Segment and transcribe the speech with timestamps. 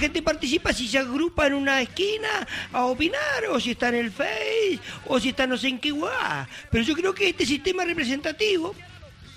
[0.00, 4.10] gente participa si se agrupa en una esquina a opinar, o si está en el
[4.10, 6.48] Face, o si está no sé en qué guá.
[6.70, 8.74] Pero yo creo que este sistema representativo,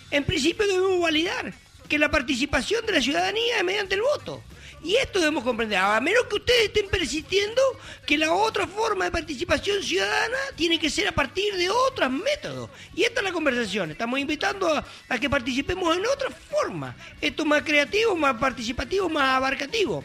[0.09, 1.53] en principio debemos validar
[1.87, 4.41] que la participación de la ciudadanía es mediante el voto.
[4.83, 7.61] Y esto debemos comprender, a menos que ustedes estén persistiendo
[8.05, 12.69] que la otra forma de participación ciudadana tiene que ser a partir de otros métodos.
[12.93, 16.97] Y esta es la conversación, estamos invitando a, que participemos en otra forma.
[17.21, 20.03] Esto más creativo, más participativo, más abarcativo.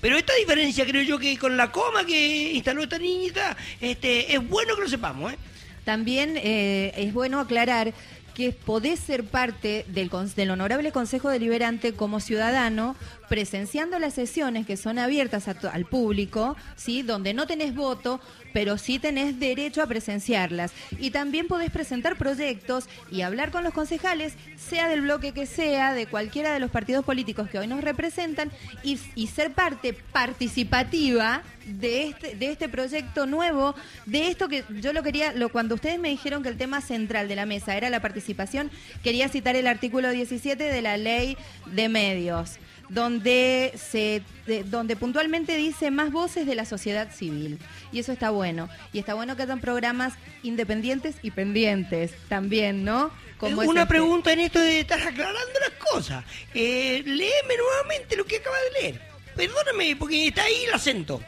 [0.00, 4.48] Pero esta diferencia creo yo que con la coma que instaló esta niñita, este, es
[4.48, 5.32] bueno que lo sepamos.
[5.32, 5.36] ¿eh?
[5.84, 7.92] También eh, es bueno aclarar
[8.34, 12.96] que podés ser parte del, del Honorable Consejo Deliberante como ciudadano
[13.28, 17.02] presenciando las sesiones que son abiertas al público, ¿sí?
[17.02, 18.20] donde no tenés voto,
[18.54, 20.72] pero sí tenés derecho a presenciarlas.
[20.98, 25.92] Y también podés presentar proyectos y hablar con los concejales, sea del bloque que sea,
[25.92, 28.50] de cualquiera de los partidos políticos que hoy nos representan,
[28.82, 28.96] y,
[29.34, 33.74] ser parte participativa de este, de este proyecto nuevo,
[34.06, 37.26] de esto que yo lo quería, lo, cuando ustedes me dijeron que el tema central
[37.26, 38.70] de la mesa era la participación,
[39.02, 41.36] quería citar el artículo 17 de la ley
[41.66, 44.22] de medios donde se
[44.66, 47.58] donde puntualmente dice más voces de la sociedad civil.
[47.92, 48.68] Y eso está bueno.
[48.92, 53.90] Y está bueno que hayan programas independientes y pendientes también no como una este.
[53.90, 56.24] pregunta en esto de estar aclarando las cosas.
[56.54, 59.00] Eh, léeme nuevamente lo que acaba de leer.
[59.34, 61.20] Perdóname porque está ahí el acento.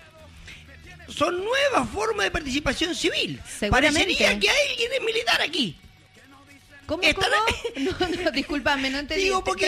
[1.09, 3.41] Son nuevas formas de participación civil.
[3.71, 5.77] Parecería que alguien es militar aquí.
[6.87, 7.27] ¿Cómo, cómo?
[7.77, 9.25] No, no, discúlpame, no entendí.
[9.25, 9.67] Digo, porque,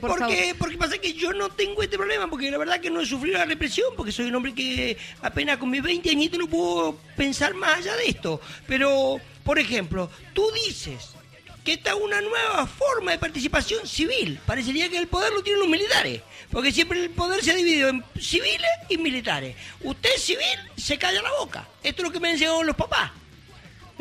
[0.00, 0.58] por porque, favor.
[0.58, 3.38] Porque pasa que yo no tengo este problema, porque la verdad que no he sufrido
[3.38, 7.54] la represión, porque soy un hombre que apenas con mis 20 añitos no puedo pensar
[7.54, 8.40] más allá de esto.
[8.66, 11.10] Pero, por ejemplo, tú dices
[11.64, 14.38] que esta es una nueva forma de participación civil.
[14.44, 17.88] Parecería que el poder lo tienen los militares, porque siempre el poder se ha dividido
[17.88, 19.56] en civiles y militares.
[19.80, 21.66] Usted es civil, se calla la boca.
[21.82, 23.10] Esto es lo que me enseñaron los papás.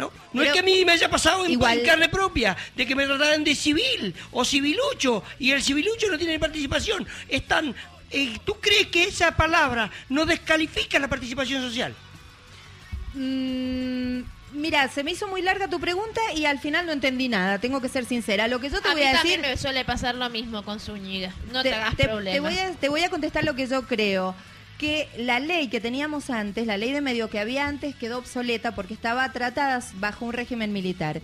[0.01, 0.11] ¿No?
[0.33, 3.43] No es que a mí me haya pasado en, carne propia, de que me trataran
[3.43, 7.07] de civil o civilucho, y el civilucho no tiene participación.
[7.29, 7.75] Están,
[8.09, 11.93] eh, ¿Tú crees que esa palabra no descalifica la participación social?
[13.13, 14.21] Mm,
[14.53, 17.79] mira, se me hizo muy larga tu pregunta y al final no entendí nada, tengo
[17.79, 18.47] que ser sincera.
[18.47, 19.39] Lo que yo te voy a decir...
[19.39, 22.49] me suele pasar lo mismo con Zúñiga, no te, hagas problema.
[22.79, 24.33] te voy a contestar lo que yo creo
[24.81, 28.73] que la ley que teníamos antes, la ley de medio que había antes, quedó obsoleta
[28.73, 31.21] porque estaba tratada bajo un régimen militar.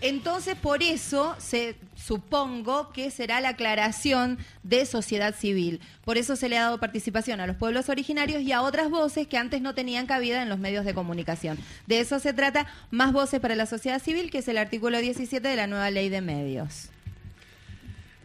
[0.00, 5.80] Entonces, por eso se supongo que será la aclaración de sociedad civil.
[6.04, 9.28] Por eso se le ha dado participación a los pueblos originarios y a otras voces
[9.28, 11.58] que antes no tenían cabida en los medios de comunicación.
[11.86, 15.46] De eso se trata, más voces para la sociedad civil, que es el artículo 17
[15.46, 16.88] de la nueva ley de medios.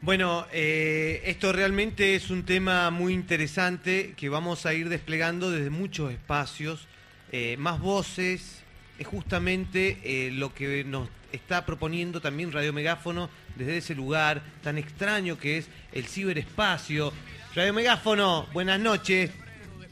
[0.06, 5.72] Bueno, eh, esto realmente es un tema muy interesante que vamos a ir desplegando desde
[5.72, 6.88] muchos espacios,
[7.32, 8.62] eh, más voces,
[9.00, 14.78] es justamente eh, lo que nos está proponiendo también Radio Megáfono desde ese lugar tan
[14.78, 17.12] extraño que es el ciberespacio.
[17.56, 19.32] Radio Megáfono, buenas noches.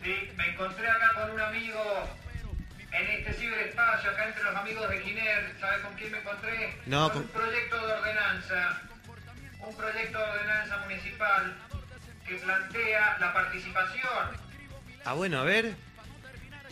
[0.03, 1.81] Sí, me encontré acá con un amigo
[2.91, 6.75] en este ciberespacio, acá entre los amigos de Giner, ¿sabes con quién me encontré?
[6.85, 8.79] No, con un proyecto de ordenanza
[9.65, 11.53] un proyecto de ordenanza municipal
[12.27, 14.37] que plantea la participación.
[15.05, 15.73] Ah, bueno, a ver.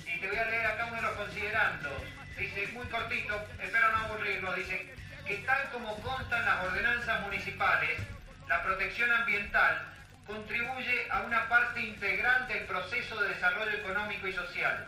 [0.06, 2.04] Y te voy a leer acá uno de los considerandos.
[2.38, 4.94] Dice, muy cortito, espero no aburrirlo, dice
[5.26, 8.00] que tal como constan las ordenanzas municipales,
[8.48, 9.84] la protección ambiental
[10.26, 14.88] contribuye a una parte integral del proceso de desarrollo económico y social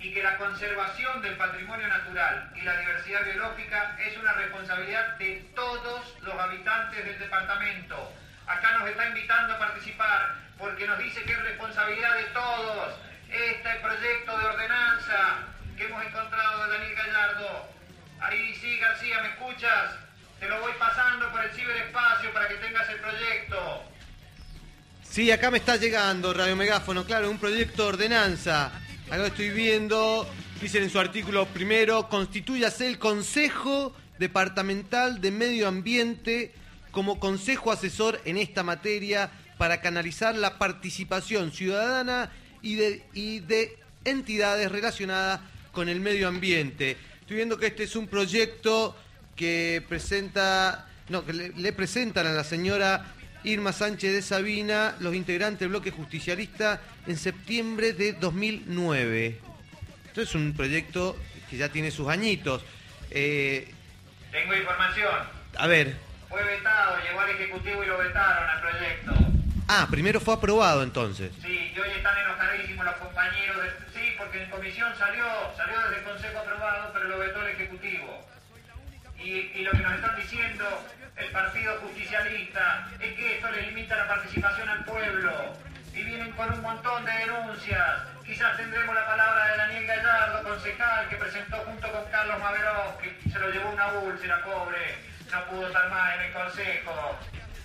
[0.00, 5.44] y que la conservación del patrimonio natural y la diversidad biológica es una responsabilidad de
[5.54, 8.10] todos los habitantes del departamento.
[8.46, 12.94] Acá nos está invitando a participar porque nos dice que es responsabilidad de todos
[13.30, 15.38] este proyecto de ordenanza
[15.76, 17.68] que hemos encontrado de Daniel Gallardo.
[18.20, 19.94] Ahí sí, García, ¿me escuchas?
[20.40, 23.84] Te lo voy pasando por el ciberespacio para que tengas el proyecto.
[25.02, 28.72] Sí, acá me está llegando Radio Megáfono, claro, un proyecto de ordenanza
[29.10, 30.24] Acá estoy viendo.
[30.62, 36.52] Dicen en su artículo primero, constituyase el Consejo Departamental de Medio Ambiente
[36.92, 42.30] como consejo asesor en esta materia para canalizar la participación ciudadana
[42.62, 45.40] y de, entidades relacionadas
[45.72, 46.96] con el medio ambiente.
[47.20, 48.94] Estoy viendo que este es un proyecto
[49.34, 53.12] que presenta, no, que le presentan a la señora
[53.44, 59.40] Irma Sánchez de Sabina, los integrantes del bloque justicialista, en septiembre de 2009.
[60.06, 61.16] Esto es un proyecto
[61.48, 62.62] que ya tiene sus añitos.
[63.10, 63.72] Eh,
[64.30, 65.14] Tengo información.
[65.56, 65.96] A ver.
[66.28, 69.12] Fue vetado, llegó al Ejecutivo y lo vetaron al proyecto.
[69.68, 71.32] Ah, primero fue aprobado entonces.
[71.42, 73.56] Sí, y hoy están enojadísimos los compañeros.
[73.62, 73.70] de-
[74.00, 75.24] sí, porque en comisión salió,
[75.56, 78.26] salió desde el Consejo aprobado, pero lo vetó el Ejecutivo.
[79.22, 80.64] Y, y lo que nos están diciendo
[81.20, 85.54] el Partido Justicialista es que esto le limita la participación al pueblo.
[85.92, 88.02] Y vienen con un montón de denuncias.
[88.24, 93.30] Quizás tendremos la palabra de Daniel Gallardo, concejal, que presentó junto con Carlos Maveró, que
[93.30, 94.98] se lo llevó una úlcera, pobre.
[95.30, 97.18] No pudo estar más en el Consejo.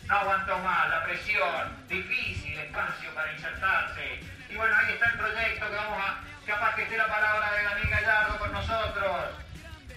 [0.07, 1.87] No aguantó más la presión.
[1.87, 4.19] Difícil espacio para insertarse.
[4.49, 6.19] Y bueno, ahí está el proyecto que vamos a...
[6.45, 9.31] Capaz que esté la palabra de Daniel Gallardo con nosotros.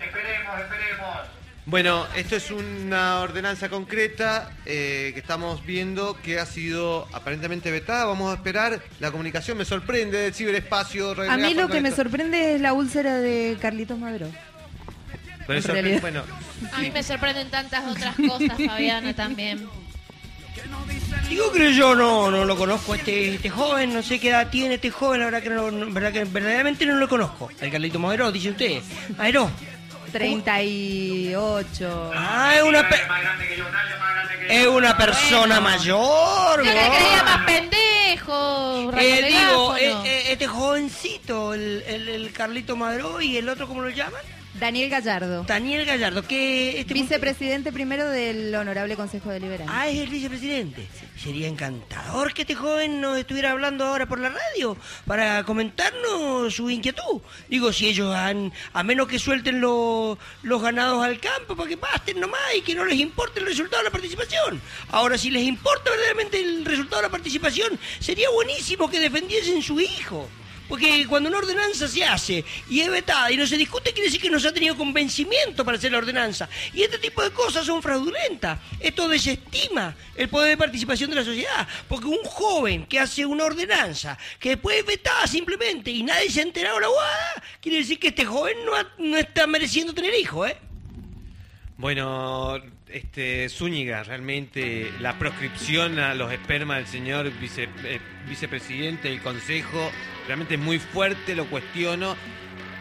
[0.01, 1.38] Esperemos, esperemos.
[1.71, 8.07] Bueno, esto es una ordenanza concreta eh, que estamos viendo que ha sido aparentemente vetada.
[8.07, 9.59] Vamos a esperar la comunicación.
[9.59, 11.11] Me sorprende del ciberespacio.
[11.31, 14.29] A mí lo que me sorprende es la úlcera de Carlitos Madero.
[15.47, 16.01] Pero sorpre-.
[16.01, 16.23] Bueno,
[16.73, 19.69] A mí me sorprenden tantas otras cosas, Fabiana, también.
[21.29, 24.77] Digo que yo no, no lo conozco este, este joven, no sé qué edad tiene
[24.77, 27.51] este joven, la verdad que, no, no- verdad que verdaderamente no lo conozco.
[27.61, 28.81] El Carlito Madero, dice usted.
[29.19, 29.51] Madero.
[30.09, 32.11] 38.
[32.15, 33.01] Ah, es una, pe-
[34.49, 35.63] Es una persona Bueno.
[35.63, 36.65] mayor.
[36.65, 38.93] Yo le creía más pendejo.
[38.99, 43.83] Eh, digo, eh, eh, este jovencito, el, el, el Carlito Madero y el otro, ¿cómo
[43.83, 44.21] lo llaman?
[44.59, 45.45] Daniel Gallardo.
[45.45, 49.73] Daniel Gallardo, que este Vicepresidente primero del Honorable Consejo Deliberante.
[49.75, 50.87] Ah, es el vicepresidente.
[51.17, 54.77] Sería encantador que este joven nos estuviera hablando ahora por la radio
[55.07, 57.21] para comentarnos su inquietud.
[57.49, 61.77] Digo, si ellos han, a menos que suelten los, los ganados al campo para que
[61.77, 64.61] pasten nomás y que no les importe el resultado de la participación.
[64.91, 69.81] Ahora, si les importa verdaderamente el resultado de la participación, sería buenísimo que defendiesen su
[69.81, 70.29] hijo.
[70.69, 74.21] Porque cuando una ordenanza se hace y es vetada y no se discute, quiere decir
[74.21, 76.49] que no se ha tenido convencimiento para hacer la ordenanza.
[76.75, 78.59] Y este tipo de cosas son fraudulentas.
[78.79, 81.67] Esto desestima el poder de participación de la sociedad.
[81.89, 86.41] Porque un joven que hace una ordenanza, que después es vetada simplemente y nadie se
[86.41, 90.47] ha enterado la guada, quiere decir que este joven no, no está mereciendo tener hijo,
[90.47, 90.57] ¿eh?
[91.79, 92.61] bueno,
[92.93, 99.91] este Zúñiga, realmente la proscripción a los espermas del señor vice- eh, vicepresidente del Consejo,
[100.27, 102.17] realmente es muy fuerte, lo cuestiono.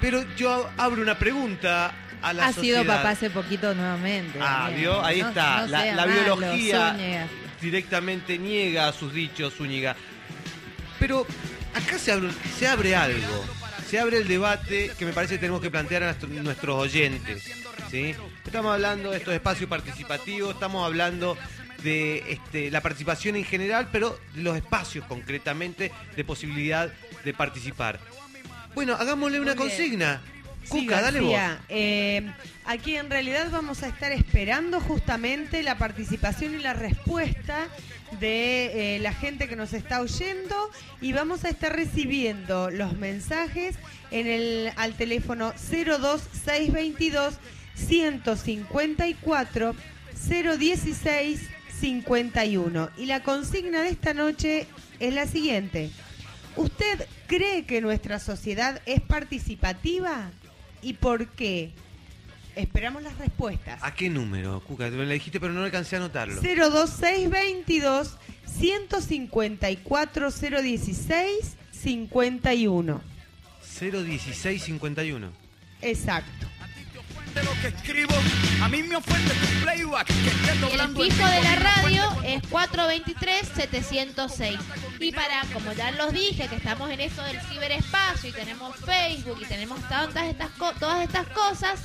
[0.02, 4.40] Pero yo abro una pregunta a la ha sido papá hace poquito nuevamente.
[4.42, 4.70] Ah.
[4.76, 5.04] ¿vio?
[5.04, 5.62] Ahí No- está.
[5.62, 7.28] no la sea la malo, biología Zúñiga.
[7.62, 9.96] directamente niega sus dichos, Zúñiga.
[11.00, 11.26] Pero
[11.74, 13.46] acá se abre, se abre algo.
[13.88, 17.44] Se abre el debate que me parece que tenemos que plantear a nuestro- nuestros oyentes.
[17.90, 18.14] ¿sí?
[18.48, 21.38] Estamos hablando de estos espacios participativos, estamos hablando
[21.84, 26.90] de este, la participación en general, pero de los espacios concretamente de posibilidad
[27.26, 28.00] de participar.
[28.74, 30.22] Bueno, hagámosle una consigna.
[30.64, 31.36] Sí, Cuca, dale vos.
[31.68, 32.26] Eh,
[32.66, 37.68] aquí en realidad vamos a estar esperando justamente la participación y la respuesta
[38.22, 40.72] de eh, la gente que nos está oyendo
[41.02, 43.76] y vamos a estar recibiendo los mensajes
[44.10, 47.40] en el al teléfono 02622
[47.78, 49.76] 154
[50.58, 54.68] 016 51 y la consigna de esta noche
[55.00, 55.92] es la siguiente.
[56.56, 60.32] ¿Usted cree que nuestra sociedad es participativa?
[60.82, 61.72] ¿Y por qué?
[62.56, 63.80] Esperamos las respuestas.
[63.84, 64.90] ¿A qué número, Cuca?
[64.90, 66.42] Me la dijiste, pero no alcancé a anotarlo.
[66.42, 73.02] 02622 154 016 51.
[73.80, 75.32] 01651.
[75.84, 76.47] Exacto.
[77.38, 78.16] De lo que escribo.
[78.62, 82.42] A mí me ofende tu playback que estés Y el ritmo de la radio es
[82.50, 84.58] 423-706.
[85.00, 89.38] Y para, como ya los dije, que estamos en eso del ciberespacio y tenemos Facebook
[89.42, 91.80] y tenemos tantas estas co- todas estas cosas,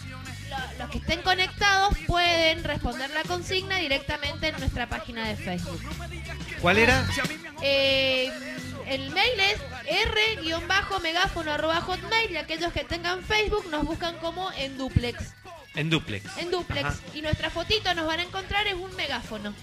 [0.49, 5.81] lo- los que estén conectados pueden responder la consigna directamente en nuestra página de Facebook.
[6.61, 7.05] ¿Cuál era?
[7.63, 8.31] Eh,
[8.87, 9.59] el mail es
[10.07, 15.35] r-megáfono.hotmail y aquellos que tengan Facebook nos buscan como en duplex.
[15.75, 16.37] En duplex.
[16.39, 16.85] En duplex.
[16.87, 16.97] Ajá.
[17.15, 19.55] Y nuestra fotito nos van a encontrar es un megáfono.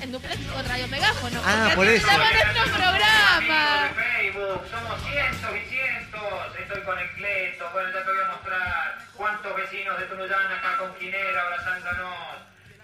[0.00, 1.40] En duplex o radio megáfono.
[1.44, 2.06] Ah, por eso.
[2.06, 3.82] nuestro Amigos programa.
[3.84, 6.56] de Facebook, somos cientos y cientos.
[6.60, 10.78] Estoy con el Cleto, bueno, ya te voy a mostrar cuántos vecinos de Tunuyán acá
[10.78, 12.14] con Quinera abrazándonos.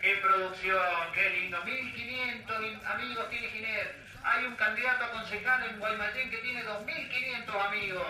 [0.00, 0.80] Qué producción,
[1.14, 1.62] qué lindo.
[1.64, 3.96] 1500 y- amigos tiene Giner.
[4.22, 8.06] Hay un candidato a concejal en Guaymallén que tiene 2500 amigos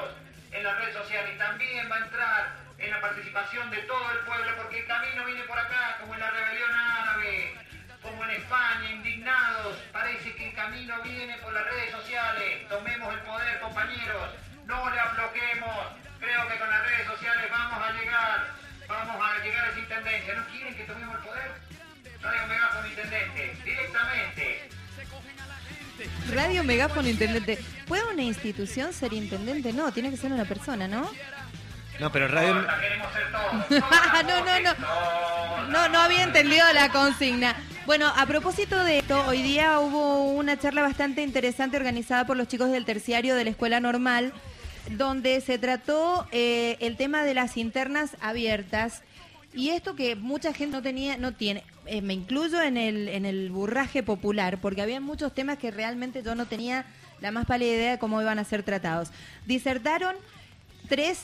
[0.52, 4.18] en la red social y también va a entrar en la participación de todo el
[4.20, 7.60] pueblo porque el camino viene por acá, como en la rebelión árabe
[8.02, 9.76] como en España, indignados.
[9.92, 12.68] Parece que el camino viene por las redes sociales.
[12.68, 14.30] Tomemos el poder, compañeros.
[14.66, 15.76] No le afloquemos.
[16.18, 18.46] Creo que con las redes sociales vamos a llegar.
[18.88, 20.34] Vamos a llegar a esa intendencia.
[20.34, 21.52] ¿No quieren que tomemos el poder?
[22.22, 23.56] Radio Megáfono Intendente.
[23.64, 24.70] Directamente.
[26.32, 27.58] Radio Megáfono Intendente.
[27.86, 29.72] ¿Puede una institución ser intendente?
[29.72, 31.10] No, tiene que ser una persona, ¿no?
[32.00, 32.54] No, pero radio...
[33.70, 35.70] no, no, no.
[35.70, 37.54] No, no había entendido la consigna.
[37.84, 42.48] Bueno, a propósito de esto, hoy día hubo una charla bastante interesante organizada por los
[42.48, 44.32] chicos del terciario de la Escuela Normal,
[44.92, 49.02] donde se trató eh, el tema de las internas abiertas.
[49.52, 53.26] Y esto que mucha gente no tenía, no tiene, eh, me incluyo en el, en
[53.26, 56.86] el burraje popular, porque había muchos temas que realmente yo no tenía
[57.20, 59.10] la más pálida idea de cómo iban a ser tratados.
[59.44, 60.16] Disertaron
[60.88, 61.20] tres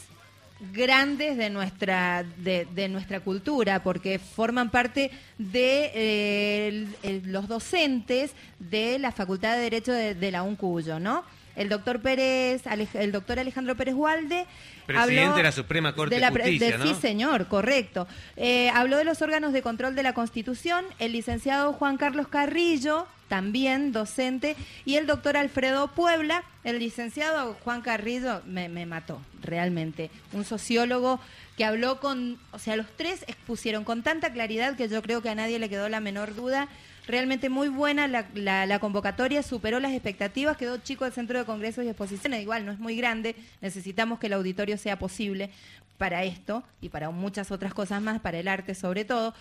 [0.72, 9.12] grandes de nuestra de, nuestra cultura porque forman parte de eh, los docentes de la
[9.12, 11.24] Facultad de Derecho de, de la UNCUYO, ¿no?
[11.56, 12.62] El doctor Pérez,
[12.94, 14.46] el doctor Alejandro Pérez Walde
[14.86, 16.84] Presidente habló de la Suprema Corte de la Justicia, de- ¿no?
[16.86, 18.06] Sí, señor, correcto.
[18.36, 23.06] Eh, habló de los órganos de control de la Constitución, el licenciado Juan Carlos Carrillo,
[23.28, 26.44] también docente, y el doctor Alfredo Puebla.
[26.62, 30.10] El licenciado Juan Carrillo me, me mató, realmente.
[30.32, 31.18] Un sociólogo
[31.56, 35.30] que habló con, o sea, los tres expusieron con tanta claridad que yo creo que
[35.30, 36.68] a nadie le quedó la menor duda.
[37.06, 41.44] Realmente muy buena la, la- la convocatoria, superó las expectativas, quedó chico el Centro de
[41.44, 45.50] Congresos y Exposiciones, igual no es muy grande, necesitamos que el auditorio sea posible
[45.98, 49.34] para esto y para muchas otras cosas más, para el arte sobre todo,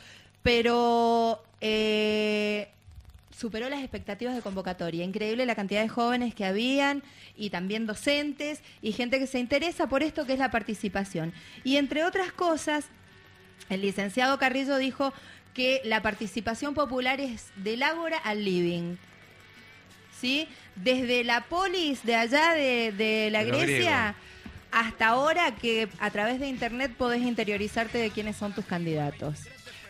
[0.44, 2.70] pero eh,
[3.36, 5.04] superó las expectativas de convocatoria.
[5.04, 7.02] Increíble la cantidad de jóvenes que habían
[7.36, 11.34] y también docentes y gente que se interesa por esto que es la participación.
[11.64, 12.86] Y entre otras cosas,
[13.70, 15.12] el licenciado Carrillo dijo
[15.56, 18.98] que la participación popular es del ágora al living.
[20.22, 20.48] ¿Sí?
[20.76, 24.16] Desde la polis de allá de, de la De Grecia
[24.72, 29.40] hasta ahora que a través de internet podés interiorizarte de quiénes son tus candidatos.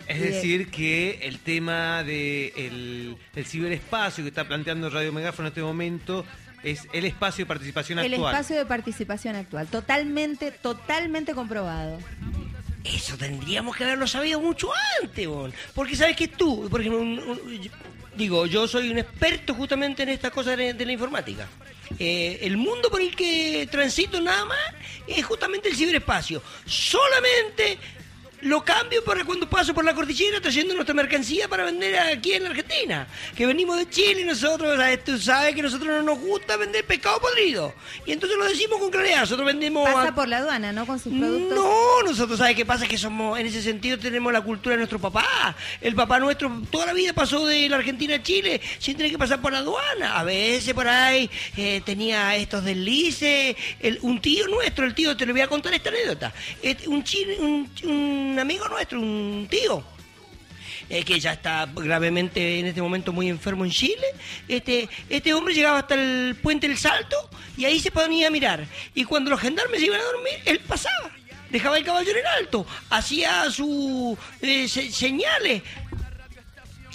[0.08, 5.48] Es decir, que el tema del de el, el ciberespacio que está planteando Radio Megáfono
[5.48, 6.24] en este momento
[6.62, 8.34] es el espacio de participación El actual.
[8.34, 12.00] espacio de participación actual, totalmente, totalmente comprobado.
[12.86, 14.70] Eso tendríamos que haberlo sabido mucho
[15.02, 15.52] antes, bon.
[15.74, 17.38] porque sabes que tú, por ejemplo,
[18.16, 21.48] digo, yo soy un experto justamente en estas cosas de, de la informática.
[22.00, 24.58] Eh, el mundo por el que transito nada más
[25.08, 26.42] es justamente el ciberespacio.
[26.66, 27.78] Solamente
[28.46, 32.44] lo cambio para cuando paso por la cordillera trayendo nuestra mercancía para vender aquí en
[32.44, 33.08] la Argentina.
[33.36, 37.20] Que venimos de Chile y nosotros, tú sabes que nosotros no nos gusta vender pescado
[37.20, 37.74] podrido.
[38.06, 39.22] Y entonces lo decimos con claridad.
[39.22, 39.90] Nosotros vendemos...
[39.90, 40.86] Pasa a- por la aduana, ¿no?
[40.86, 41.58] Con sus productos.
[41.58, 44.78] no, nosotros sabes qué pasa, es que somos, en ese sentido tenemos la cultura de
[44.78, 45.56] nuestro papá.
[45.82, 49.18] El papá nuestro toda la vida pasó de la Argentina a Chile sin tener que
[49.18, 50.20] pasar por la aduana.
[50.20, 53.56] A veces por ahí eh, tenía estos deslices.
[53.80, 56.32] El- un tío nuestro, el tío, te le voy a contar esta anécdota.
[56.62, 59.84] Et- un, chi- un, un amigo nuestro, un tío,
[60.90, 64.06] eh, que ya está gravemente en este momento muy enfermo en Chile.
[64.48, 68.66] Este, este hombre llegaba hasta el puente del Salto y ahí se ponía a mirar.
[68.94, 71.12] Y cuando los gendarmes iban a dormir, él pasaba.
[71.50, 74.18] Dejaba el caballo en alto, hacía sus
[74.92, 75.62] señales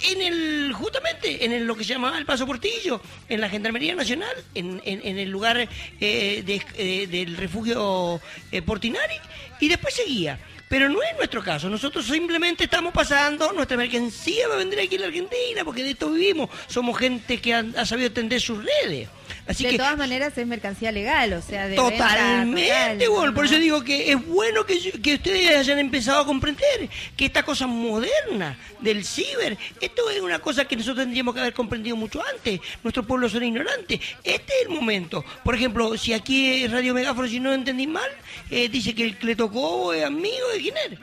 [0.09, 4.33] en el justamente en lo que se llamaba el Paso Portillo, en la Gendarmería Nacional,
[4.55, 5.67] en, en- el lugar eh,
[5.99, 8.19] eh, del refugio
[8.51, 9.15] eh, Portinari,
[9.59, 10.39] y después seguía.
[10.71, 14.95] Pero no es nuestro caso, nosotros simplemente estamos pasando nuestra mercancía va a vender aquí
[14.95, 18.57] en la Argentina, porque de esto vivimos, somos gente que ha, ha sabido tender sus
[18.63, 19.09] redes.
[19.47, 23.33] Así de que todas maneras es mercancía legal, o sea, de venta Totalmente, total, Gol.
[23.33, 27.25] Por eso digo que es bueno que, yo- que ustedes hayan empezado a comprender que
[27.25, 31.95] esta cosa moderna del ciber, esto es una cosa que nosotros tendríamos que haber comprendido
[31.97, 32.59] mucho antes.
[32.83, 33.99] Nuestros pueblos son ignorantes.
[34.23, 35.25] Este es el momento.
[35.43, 38.09] Por ejemplo, si aquí es Radio Megáfono, si no entendí mal,
[38.49, 40.97] eh, dice que el tocó es amigo de Giner.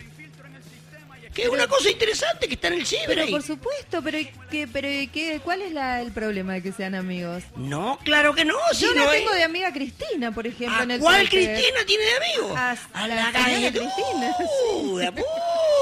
[1.35, 3.31] Que es una cosa interesante que está en el ciber Pero ahí.
[3.31, 6.73] por supuesto, pero, ¿y qué, pero ¿y qué, ¿cuál es la- el problema de que
[6.73, 7.45] sean amigos?
[7.55, 8.57] No, claro que no.
[8.73, 11.29] si Yo no la es- tengo de amiga Cristina, por ejemplo, ¿A en el cuál
[11.29, 11.55] Twitter.
[11.55, 12.57] Cristina tiene de amigo?
[12.57, 14.37] A- la la calle Cristina,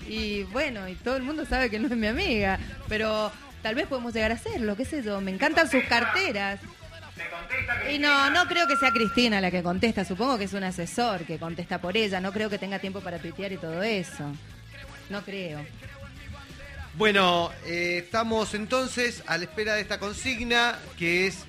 [0.07, 3.31] Y bueno, y todo el mundo sabe que no es mi amiga, pero
[3.63, 6.59] tal vez podemos llegar a hacerlo, qué sé yo, me encantan sus carteras.
[7.91, 11.25] Y no, no creo que sea Cristina la que contesta, supongo que es un asesor
[11.25, 14.31] que contesta por ella, no creo que tenga tiempo para tuitear y todo eso.
[15.09, 15.65] No creo.
[16.95, 21.45] Bueno, eh, estamos entonces a la espera de esta consigna que es.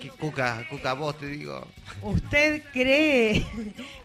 [0.00, 1.68] Que Cuca, Cuca, vos te digo.
[2.00, 3.44] ¿Usted cree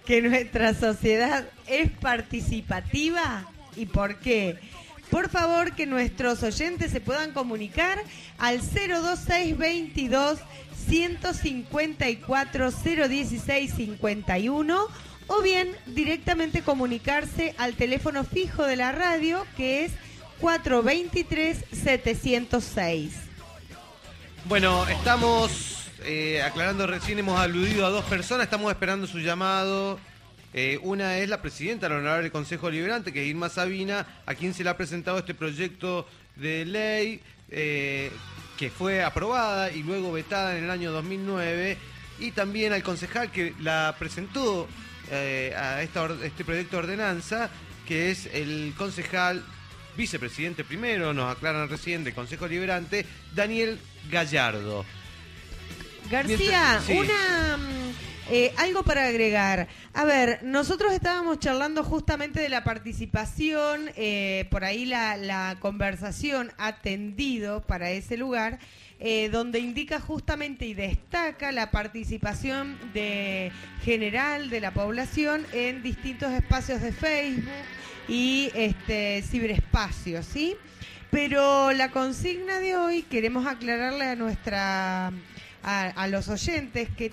[0.05, 3.45] que nuestra sociedad es participativa?
[3.77, 4.59] ¿Y por qué?
[5.09, 7.99] Por favor, que nuestros oyentes se puedan comunicar
[8.37, 10.39] al 02622
[10.87, 14.87] 154 016 51
[15.27, 19.91] o bien directamente comunicarse al teléfono fijo de la radio que es
[20.41, 23.09] 423-706.
[24.45, 29.99] Bueno, estamos eh, aclarando, recién hemos aludido a dos personas, estamos esperando su llamado.
[30.57, 34.53] Eh, una es la presidenta del Honorable Consejo Liberante, que es Irma Sabina, a quien
[34.53, 36.07] se le ha presentado este proyecto
[36.37, 37.19] de ley
[37.49, 38.09] eh,
[38.57, 41.77] que fue aprobada y luego vetada en el año 2009,
[42.19, 44.69] y también al concejal que la presentó
[45.11, 47.49] eh, a esta este proyecto de ordenanza,
[47.85, 49.43] que es el concejal
[49.97, 53.77] vicepresidente primero, nos aclaran recién, del Consejo Liberante, Daniel
[54.09, 54.85] Gallardo.
[56.09, 56.93] García, Mientras- sí.
[56.93, 59.67] una mm, eh, algo para agregar.
[59.93, 66.51] A ver, nosotros estábamos charlando justamente de la participación, eh, por ahí la, la conversación
[66.57, 68.59] ha tendido para ese lugar,
[68.99, 73.51] eh, donde indica justamente y destaca la participación de
[73.83, 77.43] general de la población en distintos espacios de Facebook
[78.07, 80.55] y este ciberespacios, ¿sí?
[81.11, 85.11] Pero la consigna de hoy queremos aclararle a nuestra
[85.65, 87.11] a, a los oyentes que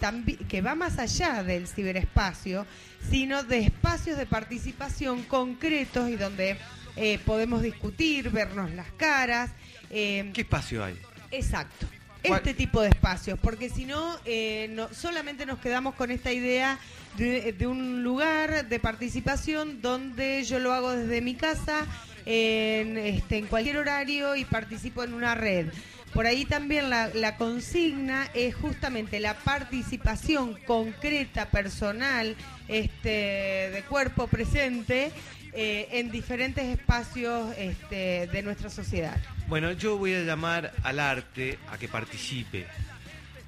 [0.48, 2.66] que va más allá del ciberespacio,
[3.10, 6.58] sino de espacios de participación concretos y donde
[6.96, 9.50] eh, podemos discutir, vernos las caras.
[9.90, 10.98] eh, ¿Qué espacio hay?
[11.30, 11.86] Exacto.
[12.22, 12.38] ¿Cuál?
[12.38, 16.78] Este tipo de espacios, porque si no, eh, no, solamente nos quedamos con esta idea
[17.16, 21.84] de, de un lugar de participación donde yo lo hago desde mi casa,
[22.24, 25.66] en, este, en cualquier horario y participo en una red.
[26.12, 32.36] Por ahí también la, consigna es justamente la participación concreta, personal,
[32.68, 35.10] este, de cuerpo presente
[35.54, 39.16] eh, en diferentes espacios este, de nuestra sociedad.
[39.48, 42.66] Bueno, yo voy a llamar al arte a que participe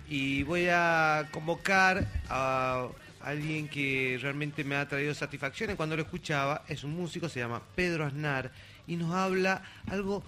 [0.08, 2.88] y voy a convocar a
[3.20, 6.62] alguien que realmente me ha traído satisfacciones cuando lo escuchaba.
[6.68, 8.52] Es un músico, se llama Pedro Aznar
[8.86, 10.22] y nos habla algo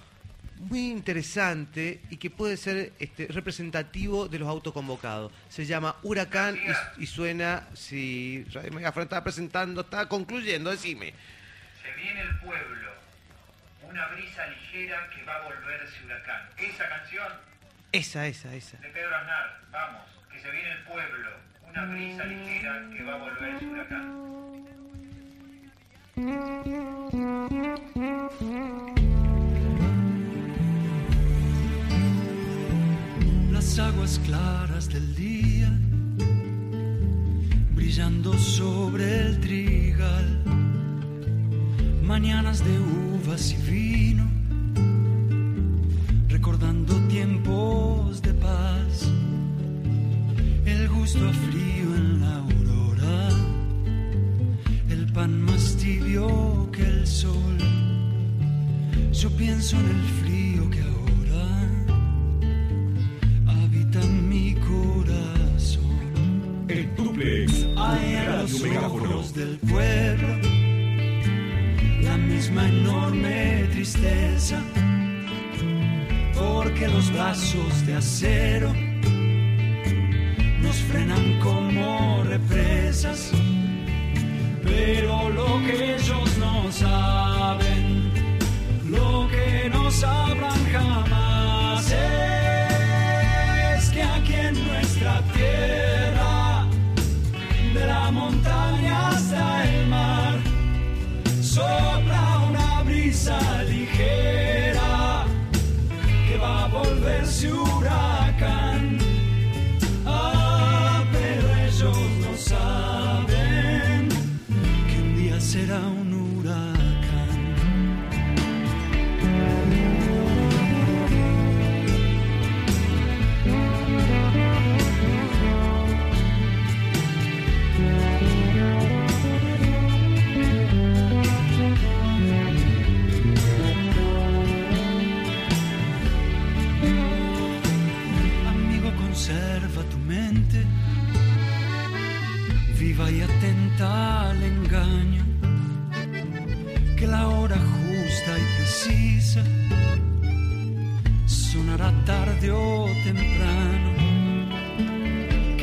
[0.59, 5.33] muy interesante y que puede ser este, representativo de los autoconvocados.
[5.49, 11.13] Se llama Huracán y, y suena, si Radio Megafon está presentando, está concluyendo, decime.
[11.83, 12.91] Se viene el pueblo,
[13.89, 16.49] una brisa ligera que va a volverse huracán.
[16.59, 17.33] Esa canción
[17.93, 18.77] Esa, esa, esa.
[18.79, 20.03] de Pedro Aznar, vamos,
[20.33, 21.31] que se viene el pueblo,
[21.69, 24.27] una brisa ligera que va a volverse huracán.
[33.79, 35.71] Aguas claras del día,
[37.75, 40.43] brillando sobre el trigal,
[42.03, 44.31] mañanas de uvas y vino,
[46.29, 49.11] recordando tiempos de paz,
[50.65, 53.29] el gusto a frío en la aurora,
[54.89, 57.59] el pan más tibio que el sol,
[59.13, 60.26] yo pienso en el frío
[68.57, 69.23] Radio Megáfono.
[69.35, 70.29] del pueblo
[72.03, 74.63] la misma enorme tristeza,
[76.35, 78.73] porque los brazos de acero
[80.63, 83.33] nos frenan como represas,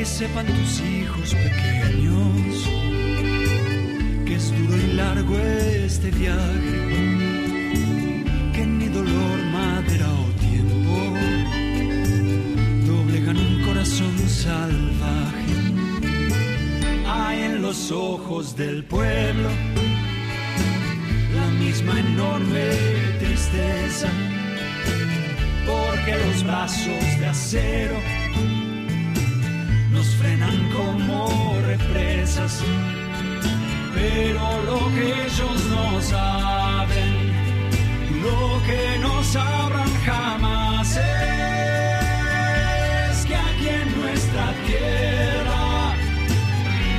[0.03, 2.69] Que sepan tus hijos pequeños
[4.25, 7.05] que es duro y largo este viaje,
[8.53, 10.93] que ni dolor, madera o tiempo
[12.85, 15.55] doblegan un corazón salvaje.
[17.07, 19.49] Hay en los ojos del pueblo
[21.33, 22.71] la misma enorme
[23.19, 24.09] tristeza
[25.65, 28.12] porque los brazos de acero
[33.93, 37.31] Pero lo que ellos no saben,
[38.23, 41.03] lo que no sabrán jamás es
[43.27, 45.93] que aquí en nuestra tierra,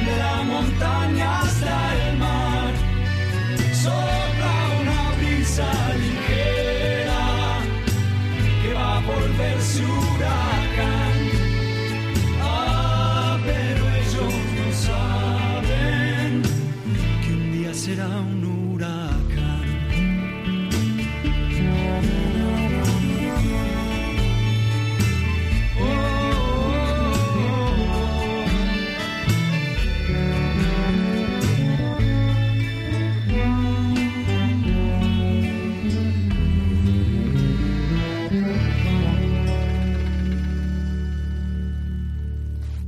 [0.06, 2.72] de la montaña hasta el mar,
[3.82, 5.68] sopla una brisa
[5.98, 7.24] ligera
[8.62, 10.53] que va a volverse huracán.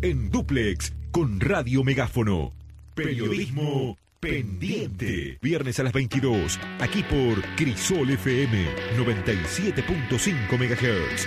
[0.02, 2.52] En Duplex con Radio Megáfono.
[2.94, 5.38] Periodismo pendiente.
[5.42, 6.58] Viernes a las 22.
[6.80, 11.26] Aquí por Crisol FM 97.5 MHz.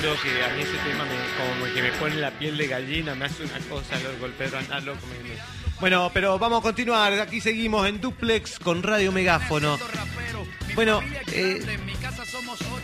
[0.00, 1.10] Creo que a mí ese tema me,
[1.60, 4.84] como que me pone la piel de gallina, me hace una cosa, lo golpeo anal,
[4.86, 5.06] loco.
[5.06, 5.36] me- me-
[5.78, 7.12] Bueno, pero vamos a continuar.
[7.20, 9.78] Aquí seguimos en Duplex con Radio Megáfono.
[10.80, 11.02] Bueno,
[11.34, 11.60] eh,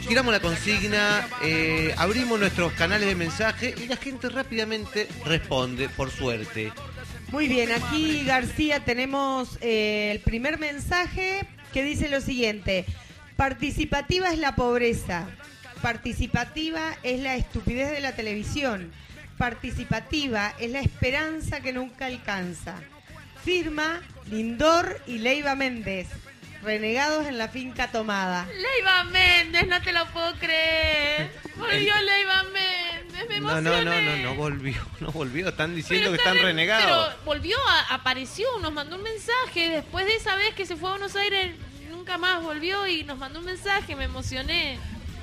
[0.06, 6.10] tiramos la consigna, eh, abrimos nuestros canales de mensaje y la gente rápidamente responde, por
[6.10, 6.74] suerte.
[7.32, 12.84] Muy bien, aquí García tenemos eh, el primer mensaje que dice lo siguiente.
[13.34, 15.26] Participativa es la pobreza.
[15.80, 18.92] Participativa es la estupidez de la televisión.
[19.38, 22.74] Participativa es la esperanza que nunca alcanza.
[23.42, 26.08] Firma Lindor y Leiva Méndez.
[26.66, 28.44] Renegados en la finca tomada.
[28.46, 31.30] Leiva Méndez, no te lo puedo creer.
[31.54, 33.70] Volvió Leiva Méndez, me emocioné.
[33.70, 35.48] no, no, no, no volvió, no volvió.
[35.48, 36.84] Están diciendo que está están re- renegados.
[37.14, 39.68] Pero volvió, a- apareció, nos mandó un mensaje.
[39.68, 41.54] Después de esa vez que se fue a Buenos Aires,
[41.88, 43.94] nunca más volvió y nos mandó un mensaje.
[43.94, 44.76] Me emocioné.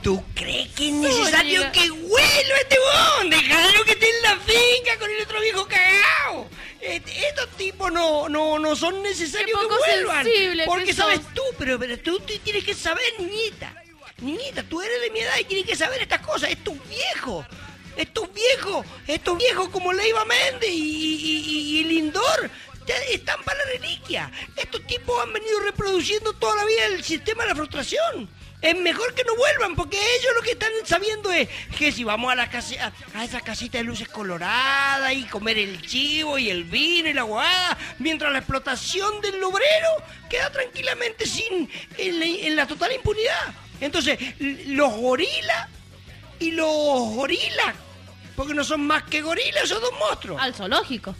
[0.03, 3.29] ¿Tú crees que es necesario que vuelva este huevón?
[3.29, 6.49] Dejalo que esté en la finca con el otro viejo cagao.
[6.81, 10.25] Este- estos tipos no, no, no son necesarios que vuelvan.
[10.65, 13.73] porque que sabes tú, pero, pero tú, tú tienes que saber, niñita.
[14.19, 16.49] Niñita, tú eres de mi edad y tienes que saber estas cosas.
[16.49, 17.45] Estos viejos,
[17.95, 22.49] estos viejos, estos viejos como Leiva Méndez y, y- y- y Lindor.
[23.09, 24.29] Están para la reliquia.
[24.57, 28.29] Estos tipos han venido reproduciendo toda la vida el sistema de la frustración.
[28.63, 32.31] Es mejor que no vuelvan, porque ellos lo que están sabiendo es que si vamos
[32.31, 36.49] a la casa, a, a esa casita de luces coloradas y comer el chivo y
[36.49, 39.89] el vino y la guada, mientras la explotación del obrero
[40.29, 43.53] queda tranquilamente sin en la, total impunidad.
[43.81, 45.67] Entonces, los gorilas
[46.39, 46.69] y los
[47.15, 47.75] gorilas,
[48.33, 50.41] porque no son más que gorilas, son dos monstruos.
[50.41, 51.13] Al zoológico.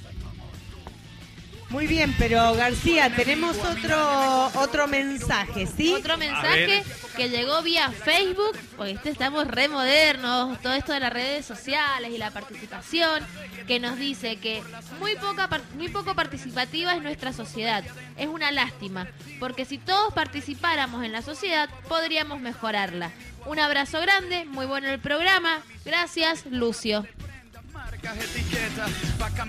[1.73, 5.91] Muy bien, pero García, tenemos otro otro mensaje, ¿sí?
[5.91, 6.83] Otro mensaje
[7.17, 12.11] que llegó vía Facebook, porque este estamos re modernos, todo esto de las redes sociales
[12.13, 13.25] y la participación,
[13.67, 14.61] que nos dice que
[14.99, 17.83] muy poca par- muy poco participativa es nuestra sociedad.
[18.17, 19.07] Es una lástima,
[19.39, 23.09] porque si todos participáramos en la sociedad, podríamos mejorarla.
[23.47, 25.59] Un abrazo grande, muy bueno el programa.
[25.85, 27.05] Gracias, Lucio.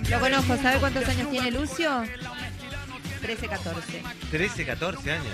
[0.09, 2.03] Lo conozco, ¿sabe cuántos años tiene Lucio?
[3.21, 4.03] 13, 14.
[4.31, 5.25] 13, 14 años.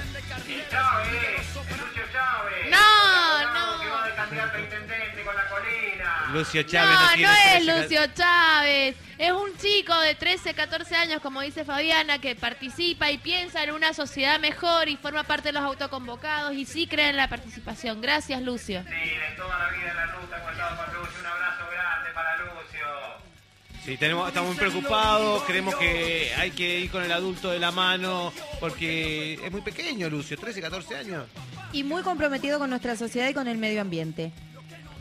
[0.69, 1.11] Chávez,
[1.53, 2.71] Lucio Chávez.
[2.71, 3.81] No, no.
[3.81, 6.29] Que va de candidato a intendente con la colina.
[6.31, 8.95] Lucio Chávez no, No, tiene no es 13, Lucio Chávez.
[9.17, 13.71] Es un chico de 13, 14 años, como dice Fabiana, que participa y piensa en
[13.71, 18.01] una sociedad mejor y forma parte de los autoconvocados y sí cree en la participación.
[18.01, 18.83] Gracias, Lucio.
[18.83, 21.19] Sí, de toda la vida en la ruta hemos estado con Lucio.
[21.19, 22.51] Un abrazo grande para Lucio.
[23.85, 27.71] Sí, tenemos, estamos muy preocupados, creemos que hay que ir con el adulto de la
[27.71, 31.25] mano, porque es muy pequeño Lucio, 13, 14 años.
[31.73, 34.31] Y muy comprometido con nuestra sociedad y con el medio ambiente.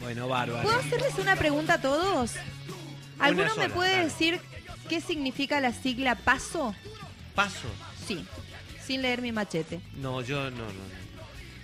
[0.01, 0.63] Bueno, bárbaro.
[0.63, 2.33] ¿Puedo hacerles una pregunta a todos?
[3.19, 4.41] ¿Alguno me puede decir
[4.89, 6.75] qué significa la sigla PASO?
[7.35, 7.69] ¿Paso?
[8.07, 8.25] Sí,
[8.87, 9.81] sin leer mi machete.
[9.97, 10.65] No, yo no, no.
[10.65, 11.01] no.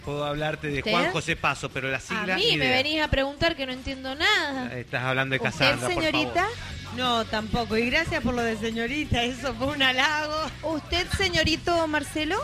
[0.04, 0.90] Puedo hablarte de ¿Usted?
[0.92, 2.36] Juan José Paso, pero la A sigla...
[2.36, 2.76] mí ni me idea.
[2.76, 4.72] venís a preguntar que no entiendo nada.
[4.78, 6.42] Estás hablando de ¿Usted, Casandra, por señorita?
[6.44, 6.54] favor.
[6.96, 7.76] No, tampoco.
[7.76, 10.34] Y gracias por lo de señorita, eso fue un halago.
[10.62, 12.36] ¿Usted, señorito Marcelo?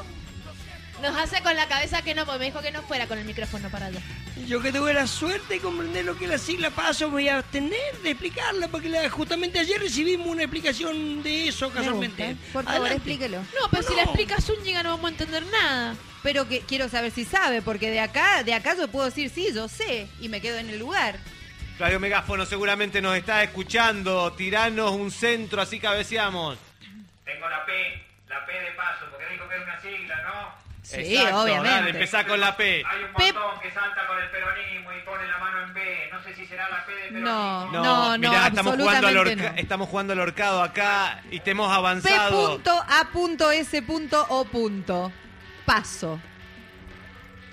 [1.00, 3.24] Nos hace con la cabeza que no, porque me dijo que no fuera con el
[3.24, 4.00] micrófono para allá.
[4.46, 7.42] Yo que tuve la suerte de comprender lo que es la sigla paso, voy a
[7.42, 12.28] tener de explicarla, porque la- justamente ayer recibimos una explicación de eso Me casualmente.
[12.34, 12.52] gusta.
[12.52, 12.94] Por favor, Adelante.
[12.96, 13.38] explíquelo.
[13.38, 15.96] No, pero si la explica Zúñiga no vamos a entender nada.
[16.22, 19.48] Pero que quiero saber si sabe, porque de acá, de acá yo puedo decir sí,
[19.52, 21.18] yo sé, y me quedo en el lugar.
[21.82, 24.32] Radio Megáfono seguramente nos está escuchando.
[24.34, 26.56] Tiranos un centro, así cabeceamos.
[27.24, 27.72] Tengo la P,
[28.28, 30.54] la P de paso, porque dijo que era una sigla, ¿no?
[30.84, 31.90] Sí, Exacto, Dale, obviamente.
[31.90, 32.84] empezá con la P.
[32.88, 36.08] Hay un montón que salta con el peronismo y pone la mano en B.
[36.12, 37.26] No sé si será la P de peronismo.
[37.28, 39.58] No, No, no, no, mirá, estamos jugando, al horca- no.
[39.58, 42.58] estamos jugando al horcado acá y te hemos avanzado.
[42.58, 42.60] P.A.S.O.
[45.66, 46.20] Paso.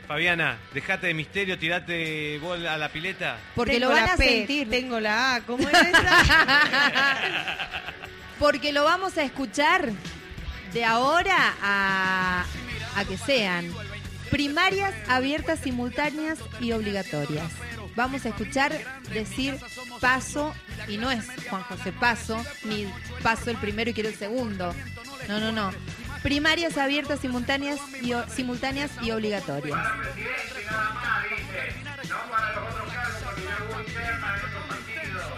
[0.09, 3.37] Fabiana, dejate de misterio, tirate vos a la pileta.
[3.53, 4.67] Porque Tengo lo van la a P, sentir.
[4.67, 7.17] Tengo la A, ¿cómo es esa?
[8.39, 9.91] Porque lo vamos a escuchar
[10.73, 12.43] de ahora a,
[12.95, 13.71] a que sean
[14.31, 17.51] primarias abiertas, simultáneas y obligatorias.
[17.95, 18.75] Vamos a escuchar
[19.13, 19.59] decir
[20.01, 20.55] paso,
[20.87, 22.91] y no es Juan José Paso, ni
[23.21, 24.73] paso el primero y quiero el segundo.
[25.27, 25.71] No, no, no.
[26.23, 27.79] Primarias abiertas, simultáneas
[29.01, 29.79] y, obligatorias.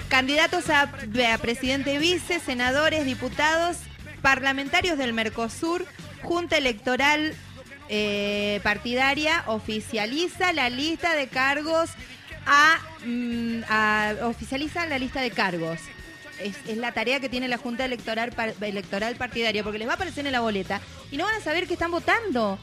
[0.09, 0.81] Candidatos a,
[1.33, 3.77] a presidente vice, senadores, diputados,
[4.21, 5.85] parlamentarios del Mercosur,
[6.21, 7.33] Junta Electoral
[7.89, 11.89] eh, Partidaria oficializa la lista de cargos
[12.45, 15.79] a, mm, a- oficializa la lista de cargos.
[16.43, 19.95] Es, es la tarea que tiene la Junta Electoral, electoral Partidaria, porque les va a
[19.95, 22.59] aparecer en la boleta y no van a saber que están votando.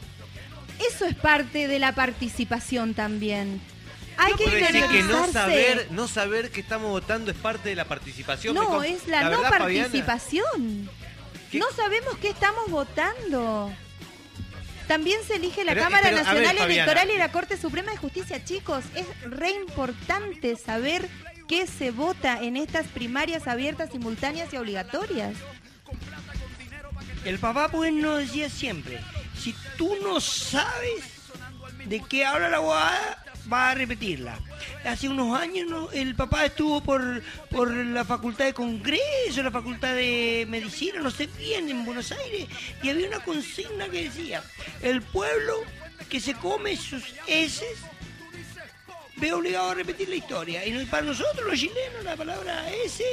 [0.91, 3.61] Eso es parte de la participación también.
[4.17, 7.77] Hay que Quiere decir que no saber, no saber que estamos votando es parte de
[7.77, 8.55] la participación.
[8.55, 10.91] No, con- es la, no verdad, participación.
[11.51, 11.59] ¿Qué?
[11.59, 13.73] No sabemos qué estamos votando.
[14.89, 16.71] También se elige la Pero, Cámara pero, ver, Nacional.
[16.71, 18.85] Electoral y la Corte Suprema de Justicia, chicos.
[18.95, 21.09] Es re importante saber
[21.49, 25.35] qué se vota en estas primarias abiertas, simultáneas y obligatorias.
[27.25, 29.01] El papá pues nos decía siempre,
[29.37, 31.05] si tú no sabes
[31.87, 34.39] de qué habla la abogada, va a repetirla.
[34.85, 40.47] Hace unos años el papá estuvo por, por la facultad de Congreso, la facultad de
[40.49, 42.47] Medicina, no sé bien, en Buenos Aires,
[42.83, 44.43] y había una consigna que decía,
[44.83, 45.55] el pueblo
[46.09, 47.79] que se come sus heces
[49.21, 50.65] ve obligado a repetir la historia.
[50.67, 53.05] Y para nosotros los chilenos la palabra ese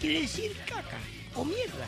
[0.00, 0.98] quiere decir caca
[1.34, 1.86] o mierda.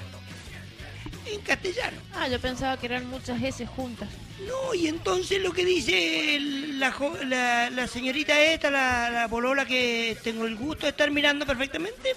[1.27, 1.97] En castellano.
[2.15, 4.09] Ah, yo pensaba que eran muchas S juntas.
[4.47, 6.95] No, y entonces lo que dice el- la,
[7.27, 12.15] la, la señorita esta, la, la polola que tengo el gusto de estar mirando perfectamente,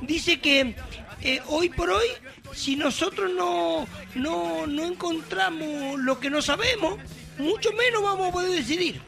[0.00, 0.74] dice que
[1.20, 2.06] eh, hoy por hoy,
[2.54, 6.98] si nosotros no, no, no encontramos lo que no sabemos,
[7.36, 9.02] mucho menos vamos a poder decidir.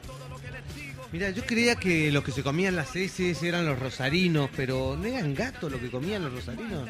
[1.10, 5.06] Mira, yo creía que los que se comían las heces eran los rosarinos, pero ¿no
[5.06, 6.88] eran gatos los que comían los rosarinos?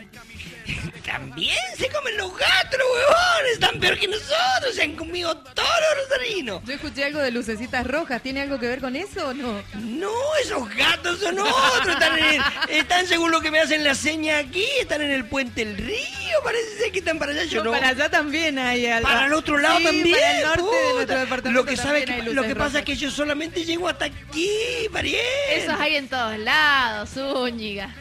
[1.09, 6.05] También se comen los gatos, huevones, están peor que nosotros, se han comido todos los
[6.09, 6.61] rosarinos.
[6.65, 8.23] Yo escuché algo de lucecitas rojas.
[8.23, 9.63] ¿Tiene algo que ver con eso o no?
[9.75, 10.11] No,
[10.43, 11.89] esos gatos son otros.
[11.89, 12.43] Están, en el-
[12.77, 15.97] están, según lo que me hacen la seña aquí, están en el puente del río.
[16.45, 17.45] Parece ser que están para allá.
[17.45, 17.71] Yo no.
[17.73, 19.09] Para allá también hay algo.
[19.09, 20.15] Para el otro lado Sí, también.
[20.15, 20.93] Para el norte de puta.
[20.95, 21.63] nuestro departamento.
[21.63, 22.75] Lo que sabe que, lo que pasa rojas.
[22.81, 24.51] es que yo solamente llego hasta aquí,
[24.91, 25.21] Mariel.
[25.55, 27.95] Esos hay en todos lados, Zúñiga.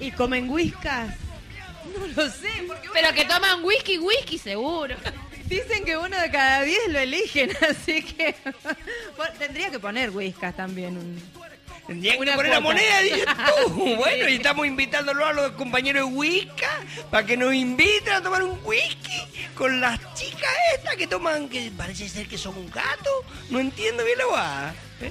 [0.00, 1.14] ¿Y comen whiskas?
[1.98, 4.96] No lo sé, porque Pero que toman whisky, whisky seguro.
[5.46, 8.34] dicen que uno de cada diez lo eligen, así que
[9.16, 10.96] Bueno, tendría que poner whiskas también.
[10.98, 11.44] un-
[11.86, 13.26] Tendrían que Una poner la moneda, dices
[13.66, 13.96] tú.
[13.96, 16.80] Bueno, y estamos invitándolo a los compañeros de Wicca
[17.10, 19.20] para que nos inviten a tomar un whisky
[19.54, 23.10] con las chicas estas que toman, que parece ser que son un gato.
[23.50, 24.74] No entiendo bien la guada.
[25.02, 25.10] ¿eh?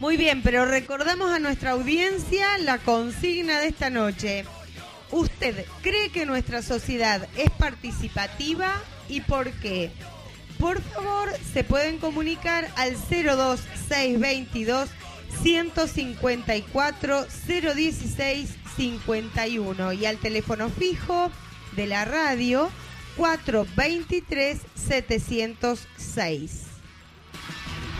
[0.00, 4.44] Muy bien, pero recordamos a nuestra audiencia la consigna de esta noche.
[5.14, 9.92] ¿Usted cree que nuestra sociedad es participativa y por qué?
[10.58, 14.88] Por favor, se pueden comunicar al 02622
[15.40, 21.30] 154 016 51 y al teléfono fijo
[21.76, 22.68] de la radio
[23.16, 26.62] 423 706.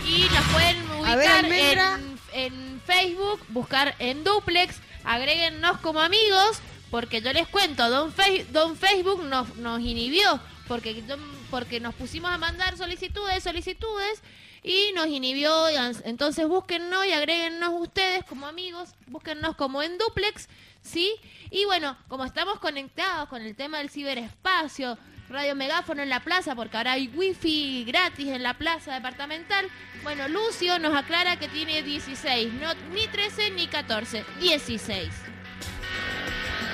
[0.05, 6.61] Y nos pueden ver, ubicar en, en Facebook, buscar en Duplex, agréguennos como amigos,
[6.95, 11.03] porque yo les cuento, Don, Fe- Don Facebook nos, inhibió, porque,
[11.51, 14.23] porque nos pusimos a mandar solicitudes, solicitudes,
[14.63, 15.69] y nos inhibió,
[16.05, 20.49] entonces búsquennos y agréguennos ustedes como amigos, búsquennos como en Duplex,
[20.83, 21.17] ¿sí?
[21.51, 24.97] Y bueno, como estamos conectados con el tema del ciberespacio,
[25.29, 29.69] Radio Megáfono en la plaza, porque ahora hay wifi gratis en la plaza departamental.
[30.05, 35.34] Bueno, Lucio nos aclara que tiene 16, no ni 13 ni 14, 16.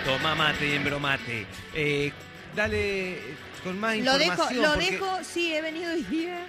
[0.05, 1.47] Toma mate y embromate.
[1.75, 2.13] Eh,
[2.55, 3.19] dale
[3.63, 6.47] con más Lo dejo, lo porque- dejo, sí, he venido hoy día.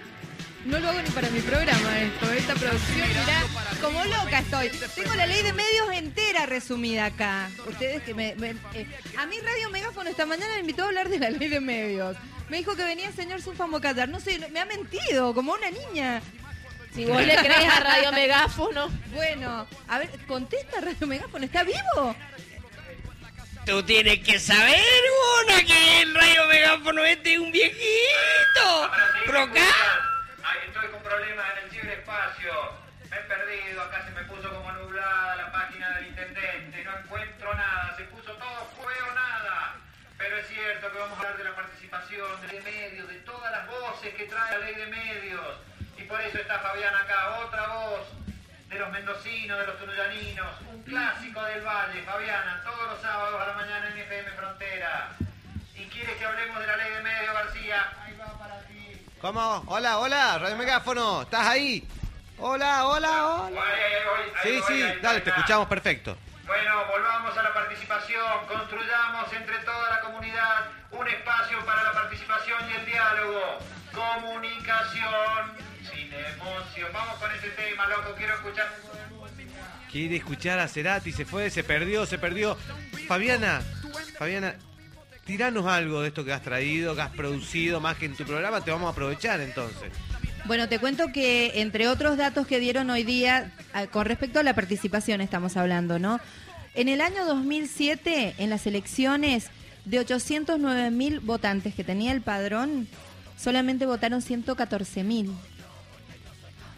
[0.64, 3.42] No lo hago ni para mi programa esto, esta producción, mirá,
[3.82, 4.68] como loca estoy.
[4.94, 7.50] Tengo la ley de medios entera resumida acá.
[7.68, 8.36] Ustedes que me...
[8.36, 8.86] me- eh,
[9.18, 12.16] a mí Radio Megáfono esta mañana me invitó a hablar de la ley de medios.
[12.48, 14.08] Me dijo que venía el señor Sufa Mocatar.
[14.08, 16.22] No sé, me ha mentido, como una niña.
[16.94, 18.88] Si vos le crees a Radio Megáfono.
[19.12, 22.14] Bueno, a ver, contesta Radio Megáfono, ¿está vivo?
[23.66, 24.80] Tú tienes que saber,
[25.46, 28.60] Bona, que el rayo megáfono este es un viejito.
[28.64, 29.60] Ahora sí, ¿me Procá.
[29.60, 29.98] escuchan?
[30.42, 32.52] Ay, estoy con problemas en el ciberespacio.
[33.08, 36.84] Me he perdido, acá se me puso como nublada la página del intendente.
[36.84, 39.74] No encuentro nada, se puso todo fuego, nada.
[40.18, 43.66] Pero es cierto que vamos a hablar de la participación de medios, de todas las
[43.68, 45.56] voces que trae la ley de medios.
[45.96, 48.06] Y por eso está Fabián acá, otra voz
[48.72, 53.46] de los mendocinos, de los tunuyaninos, un clásico del Valle, Fabiana, todos los sábados a
[53.48, 55.10] la mañana en FM Frontera.
[55.74, 57.92] ¿Y quieres que hablemos de la ley de medios, García?
[58.02, 59.06] Ahí va para ti.
[59.20, 59.62] ¿Cómo?
[59.66, 61.86] Hola, hola, Radio Megáfono, ¿estás ahí?
[62.38, 63.60] Hola, hola, hola.
[64.42, 66.16] Sí, sí, dale, te escuchamos perfecto.
[66.46, 72.58] Bueno, volvamos a la participación, construyamos entre toda la comunidad un espacio para la participación
[72.70, 73.58] y el diálogo.
[73.92, 75.61] Comunicación
[76.18, 76.90] emoción.
[76.92, 78.66] Vamos con ese tema, loco, quiero escuchar.
[79.90, 82.56] Quiere escuchar a Cerati, se fue, se perdió, se perdió.
[83.06, 83.60] Fabiana,
[84.18, 84.54] Fabiana,
[85.26, 88.62] tiranos algo de esto que has traído, que has producido más que en tu programa,
[88.62, 89.92] te vamos a aprovechar entonces.
[90.44, 94.42] Bueno, te cuento que entre otros datos que dieron hoy día, ah, con respecto a
[94.42, 96.20] la participación estamos hablando, ¿no?
[96.74, 99.50] En el año 2007, en las elecciones,
[99.84, 102.88] de 809 mil votantes que tenía el padrón,
[103.36, 105.32] solamente votaron 114 mil.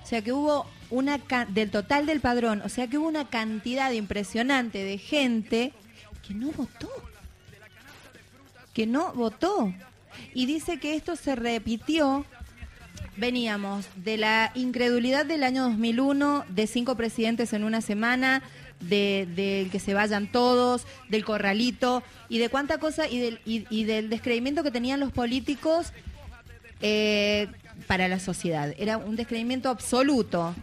[0.04, 3.90] O sea que hubo una, del total del padrón, o sea que hubo una cantidad
[3.90, 5.72] impresionante de gente
[6.26, 6.90] que no votó.
[8.74, 9.72] Que no votó.
[10.34, 12.26] Y dice que esto se repitió
[13.16, 18.42] Veníamos de la incredulidad del año 2001, de cinco presidentes en una semana,
[18.80, 23.84] de, del que se vayan todos, del corralito y de cuánta cosa y del, y
[23.84, 25.92] del descreimiento que tenían los políticos
[26.80, 27.46] eh,
[27.84, 28.74] para la sociedad.
[28.78, 30.54] Era un descreimiento absoluto.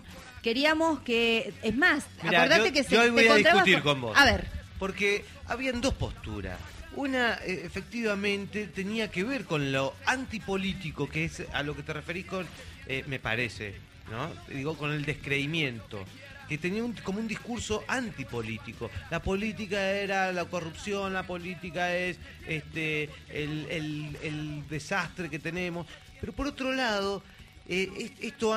[0.41, 3.93] Queríamos que, es más, Mirá, acordate yo, que se yo hoy voy a discutir con-
[3.93, 4.17] con vos.
[4.17, 4.47] A ver,
[4.79, 6.57] Porque habían dos posturas.
[6.95, 11.93] Una, eh, efectivamente, tenía que ver con lo antipolítico, que es a lo que te
[11.93, 12.45] referís con,
[12.87, 13.75] eh, me parece,
[14.11, 14.29] ¿no?
[14.53, 16.03] Digo, con el descreimiento.
[16.49, 18.89] Que tenía un- como un discurso antipolítico.
[19.09, 25.87] La política era la corrupción, la política es este el, el- el desastre que tenemos.
[26.21, 27.21] Pero por otro lado,
[27.67, 28.55] eh, es- esto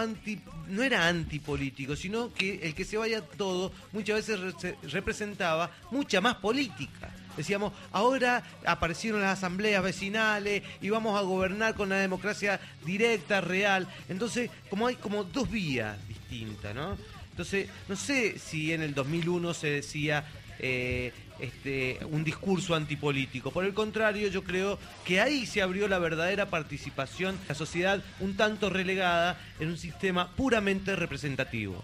[0.68, 5.70] no era antipolítico, sino que el que se vaya todo muchas veces re- se- representaba
[5.90, 7.10] mucha más política.
[7.36, 13.88] Decíamos, ahora aparecieron las asambleas vecinales y vamos a gobernar con la democracia directa, real.
[14.08, 16.96] Entonces, como hay como dos vías distintas, ¿no?
[17.30, 20.24] Entonces, no sé si en el 2001 se decía
[20.58, 23.50] eh, este, un discurso antipolítico.
[23.50, 28.36] Por el contrario, yo creo que ahí se abrió la verdadera participación, la sociedad un
[28.36, 31.82] tanto relegada en un sistema puramente representativo.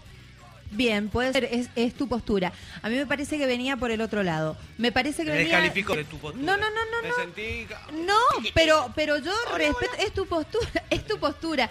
[0.71, 2.51] Bien, puede ser, es, es tu postura.
[2.81, 4.57] A mí me parece que venía por el otro lado.
[4.77, 5.57] Me parece que venía...
[5.59, 6.43] descalifico de tu postura.
[6.45, 7.15] No, no, no, no, Me no.
[7.15, 7.67] sentí
[8.05, 8.17] No,
[8.53, 11.69] pero, pero yo respeto, es tu postura, es tu postura.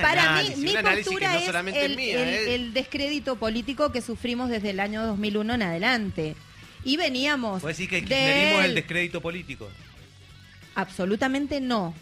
[0.00, 2.54] Para análisis, mí, mi postura no es el, mía, el- ¿eh?
[2.54, 6.36] el descrédito político que sufrimos desde el año 2001 en adelante.
[6.84, 9.68] Y veníamos ¿Vos decís que kirchnerismo es el del- descrédito político?
[10.74, 11.94] Absolutamente no.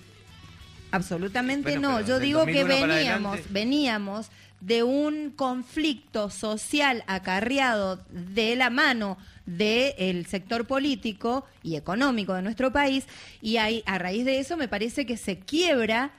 [0.93, 2.07] Absolutamente Bueno, no.
[2.07, 4.27] Yo del digo que 2001 para veníamos, veníamos
[4.61, 12.73] de un conflicto social acarreado de la mano del sector político y económico de nuestro
[12.73, 13.07] país
[13.43, 16.11] y ahí, a raíz de eso me parece que se quiebra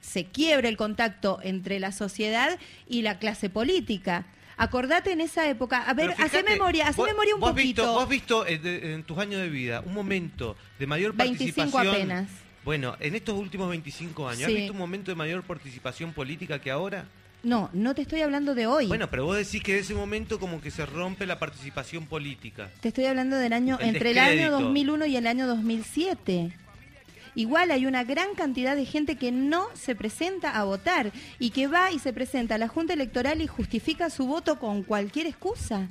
[0.00, 4.26] se quiebra el contacto entre la sociedad y la clase política.
[4.58, 7.82] Acordate en esa época, a ver, hace memoria, hace vos- memoria un vos has poquito.
[7.82, 11.14] Visto, vos has visto eh, de- en tus años de vida un momento de mayor
[11.14, 11.94] 25 participación.
[11.94, 12.28] apenas.
[12.64, 14.54] Bueno, en estos últimos 25 años, ¿has Sí.
[14.56, 17.06] visto un momento de mayor participación política que ahora?
[17.44, 18.86] No, no te estoy hablando de hoy.
[18.86, 22.70] Bueno, pero vos decís que de ese momento como que se rompe la participación política.
[22.80, 24.60] Te estoy hablando del año El entre el año descrédito.
[24.60, 26.52] 2001 y el año 2007.
[27.36, 31.66] Igual hay una gran cantidad de gente que no se presenta a votar y que
[31.66, 35.88] va y se presenta a la Junta Electoral y justifica su voto con cualquier excusa.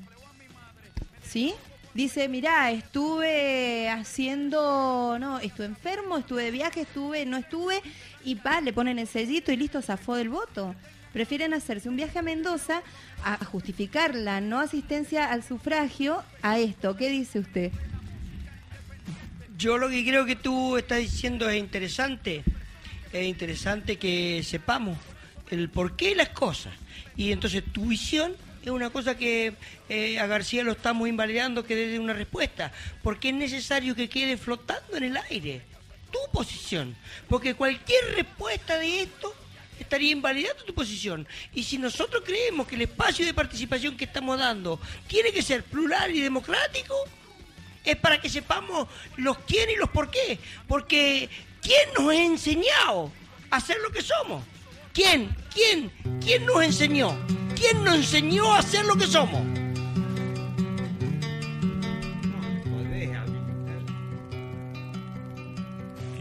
[1.22, 1.54] ¿Sí?
[1.94, 7.82] dice, mirá, estuve haciendo, no, estuve enfermo, estuve de viaje, estuve, no estuve,
[8.24, 10.76] y pa, le ponen el sellito y listo, zafó del voto.
[11.14, 12.82] Prefieren hacerse un viaje a Mendoza
[13.24, 16.98] a justificar la no asistencia al sufragio a esto.
[16.98, 17.72] ¿Qué dice usted?
[19.56, 22.44] Yo lo que creo que tú estás diciendo es interesante.
[23.14, 24.98] Es interesante que sepamos
[25.52, 26.74] el porqué de las cosas.
[27.16, 29.54] Y entonces tu visión es una cosa que
[29.90, 32.72] eh, a García lo estamos invalidando que dé una respuesta.
[33.04, 35.62] Porque es necesario que quede flotando en el aire
[36.12, 36.96] tu posición.
[37.30, 39.36] Porque cualquier respuesta de esto
[39.94, 41.28] estaría invalidando tu posición.
[41.54, 45.64] Y si nosotros creemos que el espacio de participación que estamos dando tiene que ser
[45.64, 46.96] plural y democrático,
[47.86, 48.88] es para que sepamos
[49.18, 50.40] los quién y los por qué.
[50.68, 51.30] Porque
[51.62, 53.12] ¿quién nos ha enseñado
[53.52, 54.44] a ser lo que somos?
[54.94, 55.36] ¿Quién?
[55.54, 55.92] ¿Quién?
[56.20, 57.16] ¿Quién nos enseñó?
[57.56, 59.73] ¿Quién nos enseñó a ser lo que somos?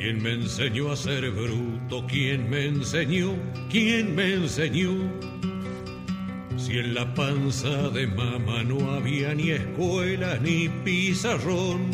[0.03, 2.05] ¿Quién me enseñó a ser bruto?
[2.09, 3.36] ¿Quién me enseñó?
[3.70, 4.90] ¿Quién me enseñó?
[6.57, 11.88] Si en la panza de mamá no había ni escuela ni pizarrón,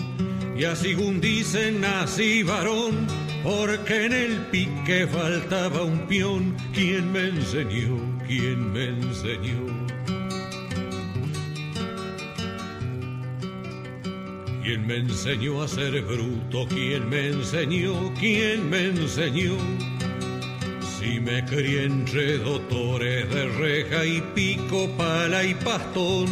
[0.56, 3.06] y así dicen nací varón,
[3.42, 6.56] porque en el pique faltaba un peón.
[6.72, 7.98] ¿Quién me enseñó?
[8.26, 9.77] ¿Quién me enseñó?
[14.68, 16.66] ¿Quién me enseñó a ser bruto?
[16.68, 18.12] ¿Quién me enseñó?
[18.20, 19.56] ¿Quién me enseñó?
[20.98, 26.26] Si me crié entre doctores de reja y pico, pala y pastón,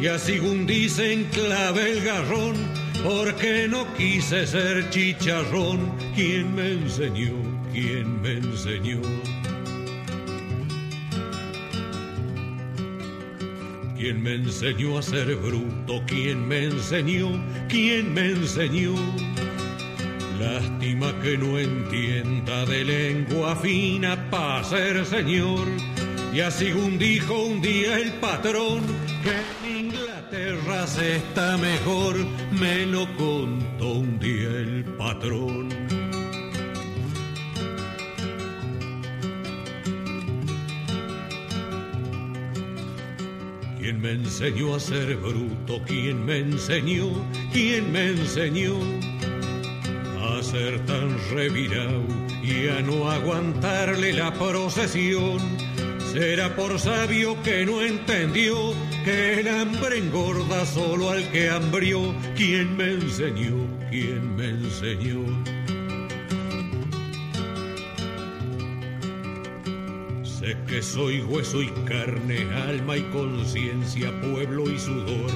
[0.00, 2.54] y así dicen clave el garrón,
[3.02, 5.92] porque no quise ser chicharrón.
[6.14, 7.34] ¿Quién me enseñó?
[7.72, 9.00] ¿Quién me enseñó?
[13.96, 16.02] ¿Quién me enseñó a ser bruto?
[16.06, 17.30] ¿Quién me enseñó?
[17.66, 18.94] ¿Quién me enseñó?
[20.38, 25.66] Lástima que no entienda de lengua fina para ser señor.
[26.34, 28.82] Y así dijo un día el patrón
[29.22, 32.16] que en Inglaterra se está mejor,
[32.52, 35.85] me lo contó un día el patrón.
[43.86, 45.80] ¿Quién me enseñó a ser bruto?
[45.86, 47.06] ¿Quién me enseñó?
[47.52, 48.74] ¿Quién me enseñó?
[50.20, 52.02] A ser tan revirado
[52.42, 55.38] y a no aguantarle la procesión.
[56.12, 58.74] Será por sabio que no entendió
[59.04, 62.12] que el hambre engorda solo al que hambrió.
[62.34, 63.54] ¿Quién me enseñó?
[63.88, 65.22] ¿Quién me enseñó?
[70.66, 75.30] Que soy hueso y carne, alma y conciencia, pueblo y sudor.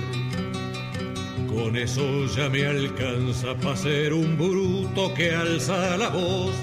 [1.49, 6.55] Con eso ya me alcanza para ser un bruto que alza la voz,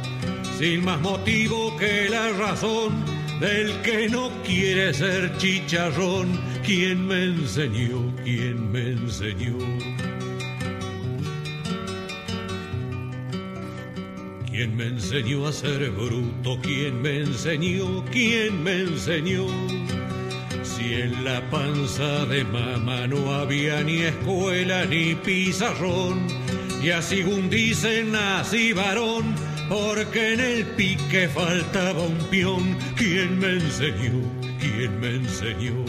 [0.57, 3.05] sin más motivo que la razón
[3.39, 6.39] del que no quiere ser chicharrón.
[6.65, 8.13] ¿Quién me enseñó?
[8.23, 9.57] ¿Quién me enseñó?
[14.57, 16.59] ¿Quién me enseñó a ser bruto?
[16.63, 18.03] ¿Quién me enseñó?
[18.05, 19.45] ¿Quién me enseñó?
[20.63, 26.25] Si en la panza de mamá no había ni escuela ni pizarrón,
[26.81, 29.35] y así dicen nací varón,
[29.69, 32.79] porque en el pique faltaba un peón.
[32.95, 34.23] ¿Quién me enseñó?
[34.59, 35.85] ¿Quién me enseñó?